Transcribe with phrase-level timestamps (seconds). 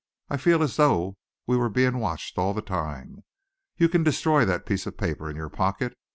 [0.31, 1.15] I feel as though
[1.45, 3.23] we were being watched all the time.
[3.77, 5.95] You can destroy that piece of paper in your pocket.